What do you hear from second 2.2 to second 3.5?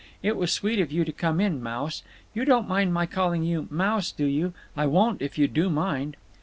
You don't mind my calling